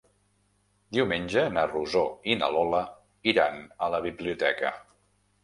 Diumenge 0.95 1.43
na 1.57 1.65
Rosó 1.73 2.01
i 2.33 2.39
na 2.41 2.49
Lola 2.57 2.81
iran 3.35 3.61
a 3.89 3.93
la 3.97 4.03
biblioteca. 4.09 4.75